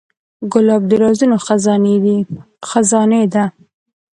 [0.51, 1.37] ګلاب د رازونو
[2.67, 3.43] خزانې ده.